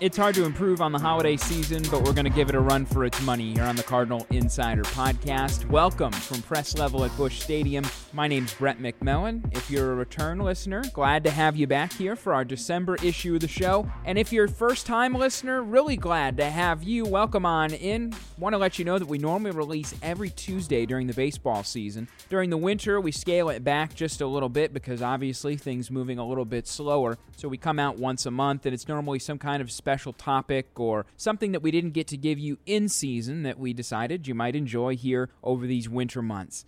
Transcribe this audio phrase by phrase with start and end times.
[0.00, 2.60] It's hard to improve on the holiday season, but we're going to give it a
[2.60, 5.68] run for its money here on the Cardinal Insider Podcast.
[5.68, 7.84] Welcome from press level at Busch Stadium.
[8.14, 9.54] My name's Brett McMillan.
[9.54, 13.34] If you're a return listener, glad to have you back here for our December issue
[13.34, 13.86] of the show.
[14.06, 17.04] And if you're a first time listener, really glad to have you.
[17.04, 18.14] Welcome on in.
[18.38, 22.08] Want to let you know that we normally release every Tuesday during the baseball season.
[22.30, 26.18] During the winter, we scale it back just a little bit because obviously things moving
[26.18, 27.18] a little bit slower.
[27.36, 30.80] So we come out once a month, and it's normally some kind of special topic
[30.80, 34.34] or something that we didn't get to give you in season that we decided you
[34.34, 36.64] might enjoy here over these winter months.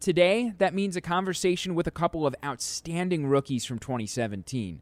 [0.00, 4.80] Today, that means a conversation with a couple of outstanding rookies from 2017.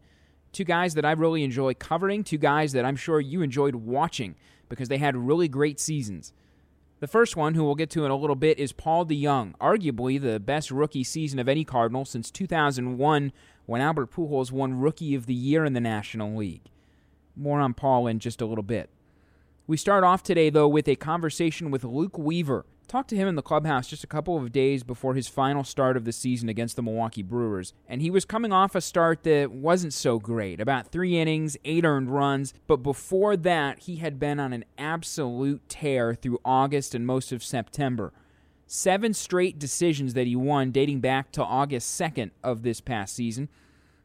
[0.53, 4.37] Two guys that I really enjoy covering, two guys that I'm sure you enjoyed watching
[4.69, 6.33] because they had really great seasons.
[7.01, 10.21] The first one, who we'll get to in a little bit, is Paul DeJong, arguably
[10.21, 13.33] the best rookie season of any Cardinal since 2001
[13.67, 16.71] when Albert Pujols won Rookie of the Year in the National League.
[17.35, 18.89] More on Paul in just a little bit.
[19.67, 22.65] We start off today, though, with a conversation with Luke Weaver.
[22.89, 25.99] Talked to him in the clubhouse just a couple of days before his final start
[25.99, 29.51] of the season against the Milwaukee Brewers, and he was coming off a start that
[29.51, 34.41] wasn't so great about three innings, eight earned runs, but before that, he had been
[34.41, 38.11] on an absolute tear through August and most of September.
[38.67, 43.51] Seven straight decisions that he won dating back to August 2nd of this past season.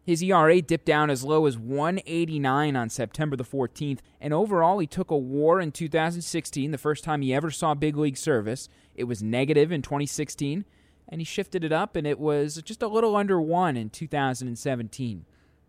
[0.06, 4.88] His ERA dipped down as low as 189 on September the 14th, and overall he
[4.88, 8.68] took a WAR in 2016, the first time he ever saw big league service.
[8.96, 10.66] It was negative in 2016,
[11.08, 15.26] and he shifted it up, and it was just a little under 1 in 2017.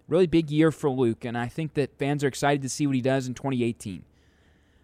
[0.08, 2.96] Really big year for Luke, and I think that fans are excited to see what
[2.96, 4.04] he does in 2018.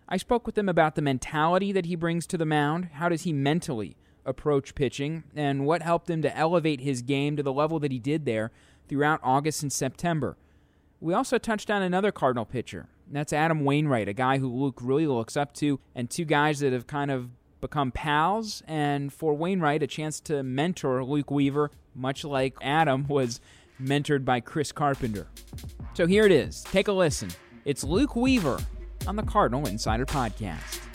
[0.08, 2.90] I spoke with him about the mentality that he brings to the mound.
[2.94, 7.42] How does he mentally approach pitching, and what helped him to elevate his game to
[7.42, 8.52] the level that he did there
[8.90, 10.36] throughout August and September.
[11.00, 12.88] We also touched on another Cardinal pitcher.
[13.10, 16.72] That's Adam Wainwright, a guy who Luke really looks up to, and two guys that
[16.72, 17.30] have kind of
[17.60, 18.62] become pals.
[18.66, 23.40] And for Wainwright, a chance to mentor Luke Weaver, much like Adam was
[23.80, 25.28] mentored by Chris Carpenter.
[25.94, 26.62] So here it is.
[26.64, 27.30] Take a listen.
[27.64, 28.58] It's Luke Weaver
[29.06, 30.89] on the Cardinal Insider Podcast.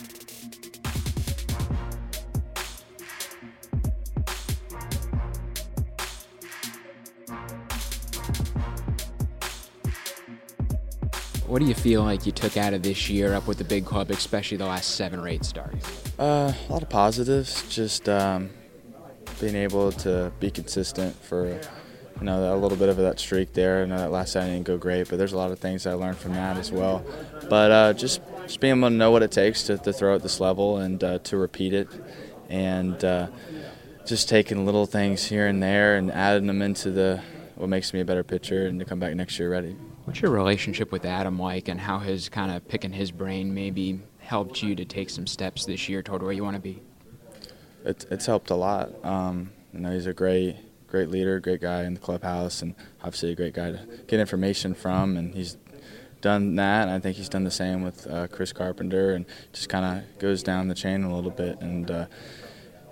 [11.55, 13.85] What do you feel like you took out of this year up with the big
[13.85, 15.87] club, especially the last seven or eight starts?
[16.19, 17.63] Uh, a lot of positives.
[17.73, 18.49] Just um,
[19.39, 23.83] being able to be consistent for you know a little bit of that streak there.
[23.83, 25.93] I know that last night didn't go great, but there's a lot of things I
[25.93, 27.05] learned from that as well.
[27.49, 30.23] But uh, just just being able to know what it takes to, to throw at
[30.23, 31.87] this level and uh, to repeat it,
[32.49, 33.27] and uh,
[34.05, 37.21] just taking little things here and there and adding them into the
[37.55, 39.77] what makes me a better pitcher and to come back next year ready.
[40.05, 43.99] What's your relationship with Adam like, and how has kind of picking his brain maybe
[44.19, 46.79] helped you to take some steps this year toward where you want to be?
[47.83, 49.03] It's it's helped a lot.
[49.03, 50.57] Um, you know, he's a great
[50.87, 54.75] great leader, great guy in the clubhouse, and obviously a great guy to get information
[54.75, 55.17] from.
[55.17, 55.57] And he's
[56.21, 59.85] done that, I think he's done the same with uh, Chris Carpenter, and just kind
[59.85, 61.59] of goes down the chain a little bit.
[61.61, 62.05] And uh,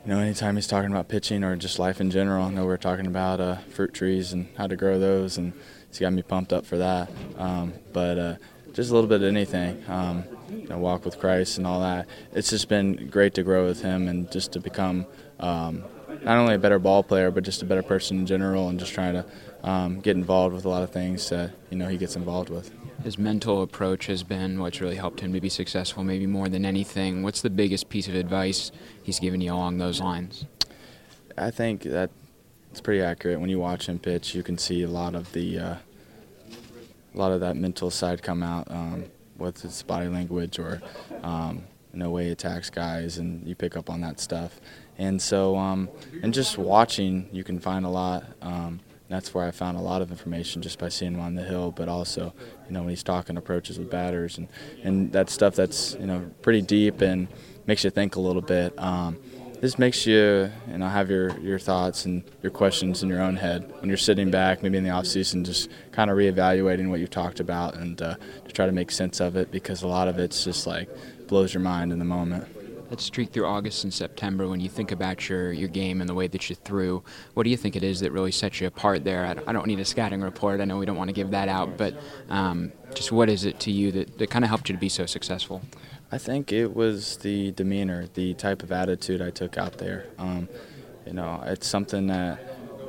[0.04, 2.78] you know, anytime he's talking about pitching or just life in general, I know we're
[2.78, 5.54] talking about uh, fruit trees and how to grow those, and
[5.98, 7.12] he's got me pumped up for that.
[7.38, 8.36] Um, but uh,
[8.74, 12.08] just a little bit of anything, um, you know, walk with Christ and all that.
[12.34, 15.06] It's just been great to grow with him and just to become
[15.40, 15.84] um,
[16.24, 18.94] not only a better ball player, but just a better person in general, and just
[18.94, 19.26] trying to
[19.64, 22.72] um, get involved with a lot of things that you know he gets involved with.
[23.04, 26.66] His mental approach has been what's really helped him to be successful, maybe more than
[26.66, 27.24] anything.
[27.24, 30.46] What's the biggest piece of advice he's given you along those lines?
[31.38, 32.12] I think that
[32.74, 33.40] it's pretty accurate.
[33.40, 35.76] When you watch him pitch, you can see a lot of the uh,
[37.14, 39.06] a lot of that mental side come out um,
[39.38, 40.82] with his body language or
[41.22, 44.60] um, know way he attacks guys, and you pick up on that stuff.
[44.98, 45.88] And so, um,
[46.24, 48.24] and just watching, you can find a lot.
[48.42, 51.44] Um, that's where I found a lot of information just by seeing him on the
[51.44, 52.34] hill, but also,
[52.66, 54.48] you know, when he's talking approaches with batters and,
[54.82, 57.28] and that stuff that's, you know, pretty deep and
[57.68, 58.74] makes you think a little bit.
[58.80, 59.20] Um,
[59.64, 63.38] this makes you, you know, have your, your thoughts and your questions in your own
[63.38, 67.00] head when you're sitting back, maybe in the off season, just kind of reevaluating what
[67.00, 70.10] you've talked about and uh, to try to make sense of it because a lot
[70.10, 70.90] of it's just like
[71.28, 72.46] blows your mind in the moment.
[72.90, 76.14] That streak through August and September, when you think about your, your game and the
[76.14, 77.02] way that you threw,
[77.34, 79.26] what do you think it is that really sets you apart there?
[79.48, 80.60] I don't need a scouting report.
[80.60, 81.96] I know we don't want to give that out, but
[82.28, 84.90] um, just what is it to you that, that kind of helped you to be
[84.90, 85.62] so successful?
[86.14, 90.06] I think it was the demeanor, the type of attitude I took out there.
[90.20, 90.48] Um,
[91.08, 92.40] you know, it's something that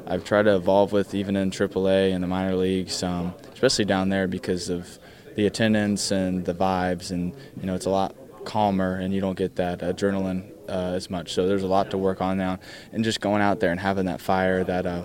[0.06, 4.10] I've tried to evolve with even in AAA and the minor leagues, um, especially down
[4.10, 4.98] there because of
[5.36, 9.38] the attendance and the vibes, and you know, it's a lot calmer, and you don't
[9.38, 11.32] get that adrenaline uh, as much.
[11.32, 12.58] So there's a lot to work on now,
[12.92, 15.04] and just going out there and having that fire, that uh,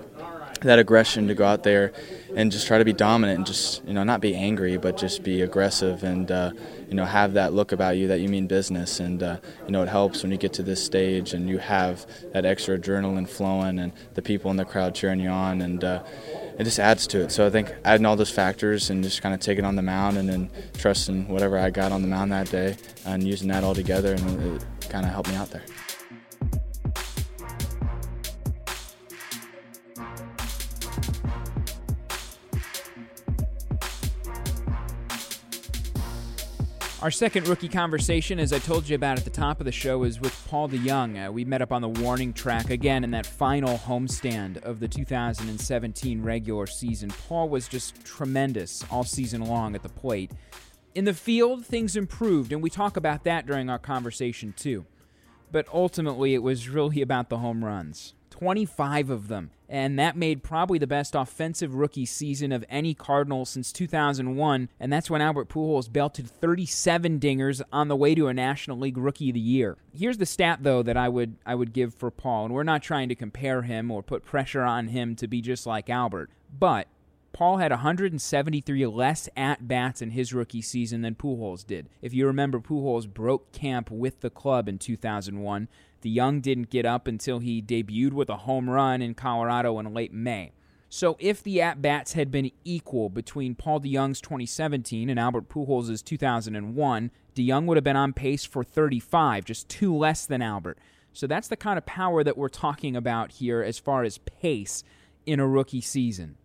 [0.62, 1.94] that aggression to go out there
[2.36, 5.24] and just try to be dominant and just you know not be angry but just
[5.24, 6.52] be aggressive and uh,
[6.88, 9.00] you know have that look about you that you mean business.
[9.00, 12.06] And uh, you know it helps when you get to this stage and you have
[12.34, 15.62] that extra adrenaline flowing and the people in the crowd cheering you on.
[15.62, 16.04] And uh,
[16.58, 17.32] it just adds to it.
[17.32, 20.18] So I think adding all those factors and just kind of taking on the mound
[20.18, 23.76] and then trusting whatever I got on the mound that day and using that all
[23.76, 25.64] together and it kind of helped me out there.
[37.02, 40.04] Our second rookie conversation, as I told you about at the top of the show,
[40.04, 41.30] is with Paul DeJong.
[41.30, 44.88] Uh, we met up on the warning track again in that final homestand of the
[44.90, 47.10] 2017 regular season.
[47.10, 50.32] Paul was just tremendous all season long at the plate.
[50.94, 54.86] In the field, things improved, and we talk about that during our conversation too.
[55.54, 58.14] But ultimately, it was really about the home runs.
[58.32, 59.52] 25 of them.
[59.70, 64.70] And that made probably the best offensive rookie season of any Cardinal since 2001.
[64.80, 68.98] And that's when Albert Pujols belted 37 dingers on the way to a National League
[68.98, 69.78] Rookie of the Year.
[69.94, 72.46] Here's the stat, though, that I would I would give for Paul.
[72.46, 75.68] And we're not trying to compare him or put pressure on him to be just
[75.68, 76.32] like Albert.
[76.58, 76.88] But
[77.32, 81.90] Paul had 173 less at bats in his rookie season than Pujols did.
[82.02, 85.68] If you remember, Pujols broke camp with the club in 2001.
[86.02, 90.14] DeJong didn't get up until he debuted with a home run in Colorado in late
[90.14, 90.52] May.
[90.90, 96.04] So if the at bats had been equal between Paul DeJong's 2017 and Albert Pujols'
[96.04, 100.80] 2001, DeJong would have been on pace for 35, just two less than Albert.
[101.14, 104.84] So that's the kind of power that we're talking about here as far as pace
[105.28, 106.38] in a rookie season.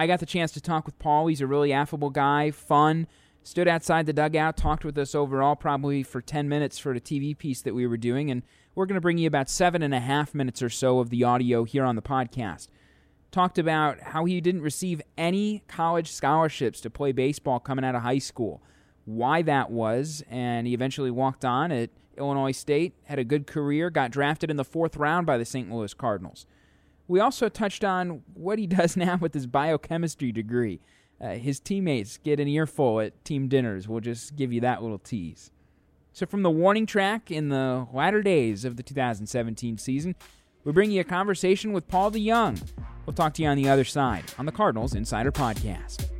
[0.00, 1.26] I got the chance to talk with Paul.
[1.26, 3.06] He's a really affable guy, fun,
[3.42, 7.36] stood outside the dugout, talked with us overall probably for 10 minutes for the TV
[7.36, 8.42] piece that we were doing, and
[8.74, 11.22] we're going to bring you about seven and a half minutes or so of the
[11.22, 12.68] audio here on the podcast.
[13.30, 18.00] Talked about how he didn't receive any college scholarships to play baseball coming out of
[18.00, 18.62] high school,
[19.04, 23.90] why that was, and he eventually walked on at Illinois State, had a good career,
[23.90, 25.70] got drafted in the fourth round by the St.
[25.70, 26.46] Louis Cardinals.
[27.10, 30.80] We also touched on what he does now with his biochemistry degree
[31.20, 33.86] uh, his teammates get an earful at team dinners.
[33.86, 35.50] We'll just give you that little tease.
[36.12, 40.16] So, from the warning track in the latter days of the 2017 season,
[40.64, 42.62] we bring you a conversation with Paul DeJong.
[43.06, 46.19] We'll talk to you on the other side on the Cardinals Insider Podcast.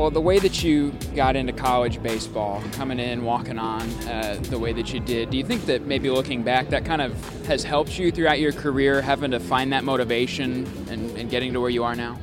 [0.00, 4.58] Well, the way that you got into college baseball, coming in, walking on uh, the
[4.58, 7.62] way that you did, do you think that maybe looking back, that kind of has
[7.62, 11.68] helped you throughout your career, having to find that motivation and, and getting to where
[11.68, 12.18] you are now?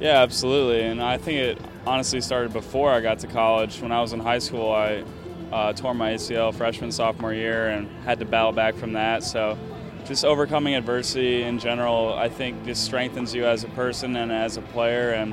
[0.00, 0.82] Yeah, absolutely.
[0.82, 3.80] And I think it honestly started before I got to college.
[3.80, 5.04] When I was in high school, I
[5.52, 9.22] uh, tore my ACL freshman, sophomore year and had to battle back from that.
[9.22, 9.56] So
[10.04, 14.56] just overcoming adversity in general, I think just strengthens you as a person and as
[14.56, 15.12] a player.
[15.12, 15.32] And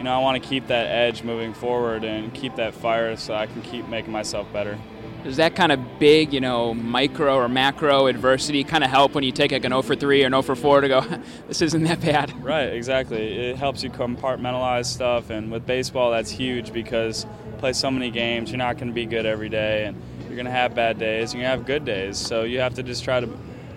[0.00, 3.34] you know, I want to keep that edge moving forward and keep that fire so
[3.34, 4.78] I can keep making myself better.
[5.24, 9.24] Does that kind of big, you know, micro or macro adversity kind of help when
[9.24, 11.00] you take like an 0 for 3 or an 0 for 4 to go,
[11.48, 12.32] this isn't that bad?
[12.42, 13.50] Right, exactly.
[13.50, 18.10] It helps you compartmentalize stuff, and with baseball, that's huge because you play so many
[18.10, 20.98] games, you're not going to be good every day, and you're going to have bad
[20.98, 22.16] days, and you have good days.
[22.16, 23.28] So you have to just try to,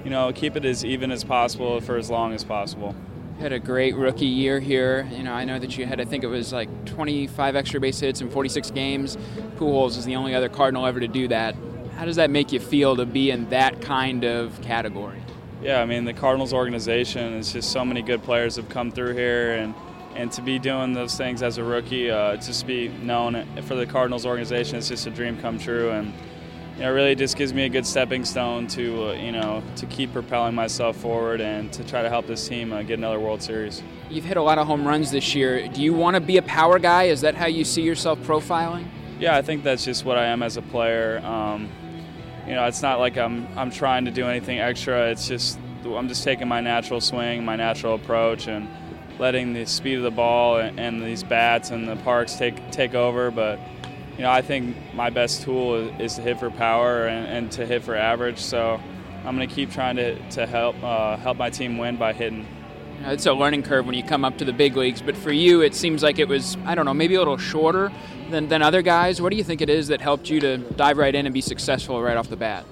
[0.06, 2.96] you know, keep it as even as possible for as long as possible
[3.40, 5.08] had a great rookie year here.
[5.12, 8.00] You know, I know that you had, I think it was like 25 extra base
[8.00, 9.18] hits in 46 games.
[9.58, 11.56] Pujols is the only other Cardinal ever to do that.
[11.96, 15.22] How does that make you feel to be in that kind of category?
[15.62, 19.14] Yeah, I mean, the Cardinals organization is just so many good players have come through
[19.14, 19.74] here, and
[20.16, 23.76] and to be doing those things as a rookie, uh, just to be known for
[23.76, 25.90] the Cardinals organization, it's just a dream come true.
[25.90, 26.14] And
[26.76, 29.86] you know, really just gives me a good stepping stone to, uh, you know, to
[29.86, 33.44] keep propelling myself forward and to try to help this team uh, get another World
[33.44, 33.84] Series.
[34.10, 35.68] You've hit a lot of home runs this year.
[35.68, 37.04] Do you want to be a power guy?
[37.04, 38.88] Is that how you see yourself profiling?
[39.20, 41.22] Yeah, I think that's just what I am as a player.
[41.24, 41.70] Um,
[42.48, 45.10] you know, it's not like I'm I'm trying to do anything extra.
[45.10, 48.68] It's just I'm just taking my natural swing, my natural approach, and
[49.20, 52.96] letting the speed of the ball and, and these bats and the parks take take
[52.96, 53.32] over.
[53.32, 53.60] But
[54.18, 57.66] you know, I think my best tool is, to hit for power and, and, to
[57.66, 58.40] hit for average.
[58.40, 58.80] So
[59.26, 62.46] I'm going to keep trying to, to help uh, help my team win by hitting.
[63.06, 65.62] It's a learning curve when you come up to the big leagues, but for you,
[65.62, 67.92] it seems like it was, I don't know, maybe a little shorter
[68.30, 69.22] than, than other guys.
[69.22, 71.42] What do you think it is that helped you to dive right in and be
[71.42, 72.66] successful right off the bat?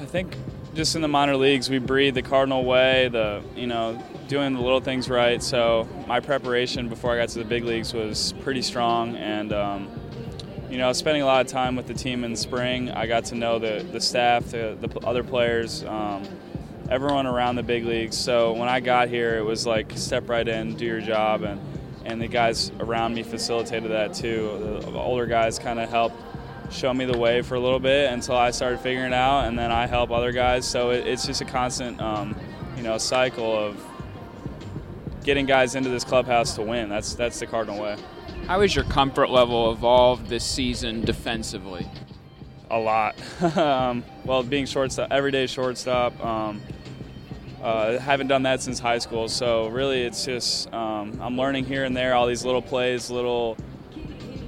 [0.00, 0.34] I think
[0.74, 4.60] just in the minor leagues, we breathe the Cardinal way, the, you know, doing the
[4.60, 5.42] little things right.
[5.42, 9.90] So my preparation before I got to the big leagues was pretty strong, and um,
[10.70, 13.26] you know, spending a lot of time with the team in the spring, I got
[13.26, 16.26] to know the, the staff, the, the other players, um,
[16.90, 18.16] everyone around the big leagues.
[18.16, 21.60] So when I got here, it was like step right in, do your job, and
[22.04, 24.80] and the guys around me facilitated that too.
[24.82, 26.16] The older guys kind of helped
[26.70, 29.58] show me the way for a little bit until I started figuring it out, and
[29.58, 30.66] then I help other guys.
[30.66, 32.34] So it, it's just a constant, um,
[32.76, 33.76] you know, cycle of
[35.28, 36.88] getting guys into this clubhouse to win.
[36.88, 37.98] That's that's the Cardinal way.
[38.46, 41.86] How has your comfort level evolved this season defensively?
[42.70, 43.14] A lot.
[43.58, 46.18] um, well, being shortstop, everyday shortstop.
[46.24, 46.62] Um,
[47.62, 51.84] uh, haven't done that since high school, so really it's just um, I'm learning here
[51.84, 53.58] and there all these little plays, little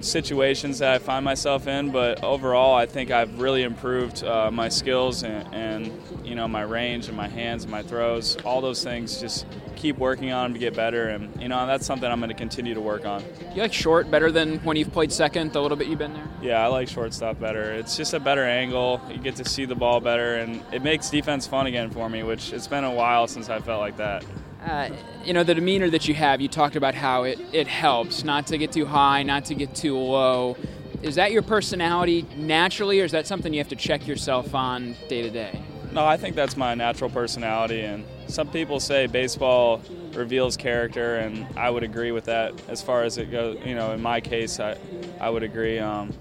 [0.00, 1.90] situations that I find myself in.
[1.90, 5.92] But overall, I think I've really improved uh, my skills and, and,
[6.30, 8.36] you know my range and my hands and my throws.
[8.44, 11.84] All those things just keep working on them to get better, and you know that's
[11.84, 13.24] something I'm going to continue to work on.
[13.52, 15.52] You like short better than when you've played second?
[15.52, 16.28] The little bit you've been there.
[16.40, 17.72] Yeah, I like shortstop better.
[17.72, 19.00] It's just a better angle.
[19.10, 22.22] You get to see the ball better, and it makes defense fun again for me.
[22.22, 24.24] Which it's been a while since I felt like that.
[24.64, 24.90] Uh,
[25.24, 26.40] you know the demeanor that you have.
[26.40, 29.74] You talked about how it, it helps not to get too high, not to get
[29.74, 30.56] too low.
[31.02, 34.96] Is that your personality naturally, or is that something you have to check yourself on
[35.08, 35.62] day to day?
[35.92, 39.80] No, I think that's my natural personality, and some people say baseball
[40.12, 42.52] reveals character, and I would agree with that.
[42.68, 44.76] As far as it goes, you know, in my case, I
[45.20, 45.78] I would agree.
[45.78, 46.12] Um,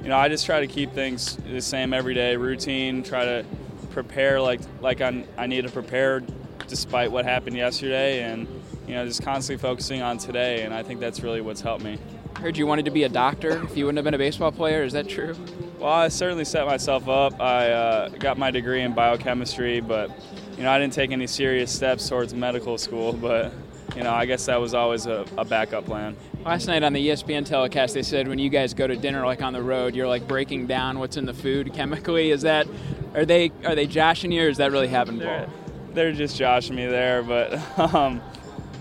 [0.00, 3.02] you know, I just try to keep things the same every day, routine.
[3.02, 3.44] Try to
[3.90, 6.22] prepare like like I I need to prepare
[6.70, 8.48] despite what happened yesterday, and
[8.86, 10.62] you know, just constantly focusing on today.
[10.62, 11.98] And I think that's really what's helped me.
[12.36, 14.52] I Heard you wanted to be a doctor if you wouldn't have been a baseball
[14.52, 14.82] player.
[14.82, 15.36] Is that true?
[15.78, 17.40] Well, I certainly set myself up.
[17.40, 20.10] I uh, got my degree in biochemistry, but
[20.56, 23.12] you know, I didn't take any serious steps towards medical school.
[23.12, 23.52] But
[23.96, 26.16] you know, I guess that was always a, a backup plan.
[26.44, 29.42] Last night on the ESPN telecast, they said when you guys go to dinner, like
[29.42, 32.30] on the road, you're like breaking down what's in the food chemically.
[32.30, 32.66] Is that
[33.14, 35.20] are they are they joshing you, or is that really happening?
[35.20, 35.48] They're,
[35.94, 38.20] they're just joshing me there, but um,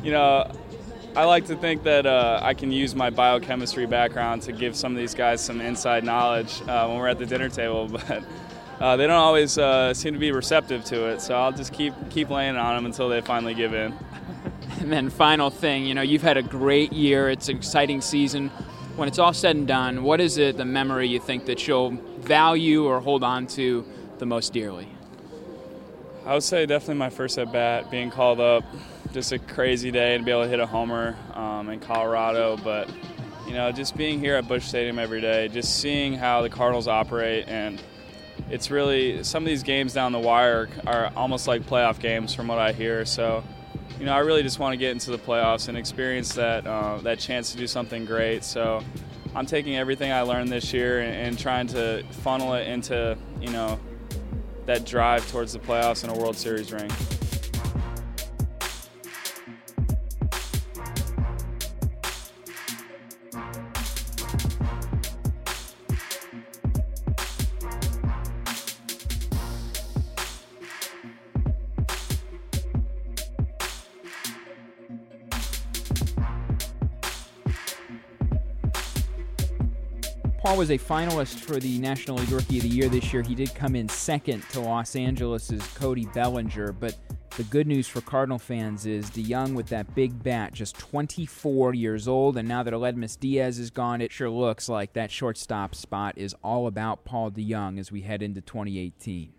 [0.03, 0.51] you know,
[1.15, 4.91] I like to think that uh, I can use my biochemistry background to give some
[4.91, 8.23] of these guys some inside knowledge uh, when we're at the dinner table, but.
[8.79, 11.93] Uh, they don't always uh, seem to be receptive to it, so I'll just keep
[12.09, 13.93] keep laying on them until they finally give in.
[14.79, 17.29] And then final thing, you know, you've had a great year.
[17.29, 18.47] It's an exciting season.
[18.95, 21.91] When it's all said and done, what is it, the memory you think that you'll
[22.19, 23.85] value or hold on to
[24.19, 24.87] the most dearly?
[26.25, 28.63] I would say definitely my first at bat, being called up.
[29.13, 32.89] Just a crazy day to be able to hit a homer um, in Colorado, but
[33.47, 36.87] you know, just being here at Busch Stadium every day, just seeing how the Cardinals
[36.87, 37.81] operate, and
[38.51, 42.47] it's really some of these games down the wire are almost like playoff games from
[42.47, 43.05] what I hear.
[43.05, 43.43] So,
[43.99, 46.99] you know, I really just want to get into the playoffs and experience that uh,
[46.99, 48.43] that chance to do something great.
[48.43, 48.83] So,
[49.35, 53.49] I'm taking everything I learned this year and, and trying to funnel it into you
[53.49, 53.79] know
[54.69, 56.91] that drive towards the playoffs and a World Series ring.
[80.59, 83.21] Was a finalist for the National League Rookie of the Year this year.
[83.21, 86.97] He did come in second to Los Angeles' Cody Bellinger, but
[87.37, 92.09] the good news for Cardinal fans is DeJong with that big bat, just 24 years
[92.09, 96.17] old, and now that Aledmys Diaz is gone, it sure looks like that shortstop spot
[96.17, 99.31] is all about Paul DeJong as we head into 2018.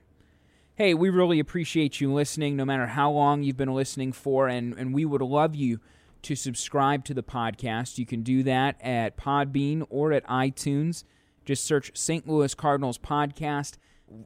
[0.77, 4.73] Hey, we really appreciate you listening, no matter how long you've been listening for, and,
[4.79, 5.81] and we would love you
[6.23, 7.99] to subscribe to the podcast.
[7.99, 11.05] You can do that at Podbean or at iTunes.
[11.45, 12.29] Just search St.
[12.29, 13.75] Louis Cardinals podcast.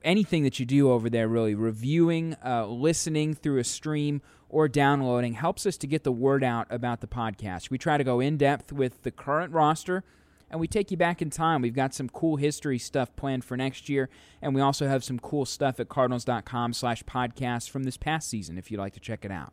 [0.02, 5.34] Anything that you do over there, really, reviewing, uh, listening through a stream, or downloading
[5.34, 7.70] helps us to get the word out about the podcast.
[7.70, 10.04] We try to go in depth with the current roster
[10.54, 11.62] and we take you back in time.
[11.62, 14.08] We've got some cool history stuff planned for next year,
[14.40, 18.56] and we also have some cool stuff at cardinals.com slash podcast from this past season
[18.56, 19.52] if you'd like to check it out.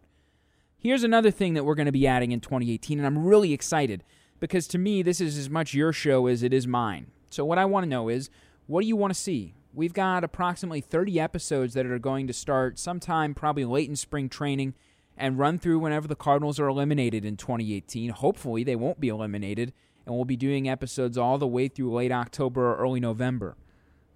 [0.83, 4.03] Here's another thing that we're going to be adding in 2018, and I'm really excited
[4.39, 7.11] because to me, this is as much your show as it is mine.
[7.29, 8.31] So, what I want to know is
[8.65, 9.53] what do you want to see?
[9.75, 14.27] We've got approximately 30 episodes that are going to start sometime probably late in spring
[14.27, 14.73] training
[15.15, 18.09] and run through whenever the Cardinals are eliminated in 2018.
[18.09, 19.73] Hopefully, they won't be eliminated
[20.07, 23.55] and we'll be doing episodes all the way through late October or early November.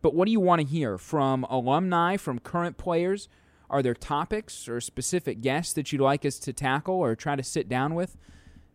[0.02, 3.30] But what do you want to hear from alumni, from current players?
[3.70, 7.44] Are there topics or specific guests that you'd like us to tackle or try to
[7.44, 8.18] sit down with?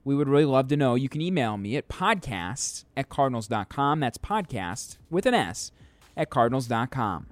[0.04, 0.94] We would really love to know.
[0.94, 4.00] You can email me at podcast at cardinals.com.
[4.00, 5.73] That's podcast with an S
[6.16, 7.26] at cardinals.com.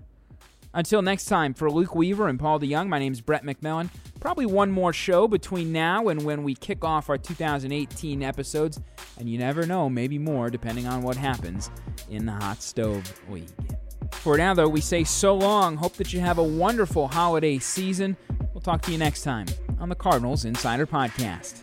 [0.74, 3.88] Until next time, for Luke Weaver and Paul DeJong, my name is Brett McMillan.
[4.20, 8.78] Probably one more show between now and when we kick off our 2018 episodes,
[9.18, 11.70] and you never know, maybe more depending on what happens
[12.10, 13.48] in the Hot Stove League.
[14.28, 15.78] For now, though, we say so long.
[15.78, 18.14] Hope that you have a wonderful holiday season.
[18.52, 19.47] We'll talk to you next time
[19.80, 21.62] on the Cardinals Insider Podcast.